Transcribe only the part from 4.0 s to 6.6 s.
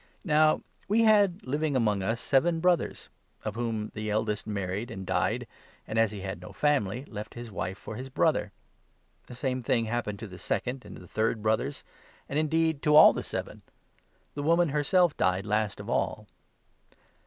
25 eldest married and died, and, as he had no